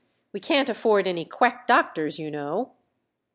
[0.33, 2.71] "We can't afford any quack doctors, you know."